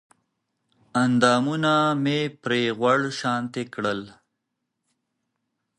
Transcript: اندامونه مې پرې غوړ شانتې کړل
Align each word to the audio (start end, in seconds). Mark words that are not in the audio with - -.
اندامونه 1.03 1.73
مې 2.03 2.19
پرې 2.41 2.61
غوړ 2.77 2.99
شانتې 3.19 3.63
کړل 3.73 4.01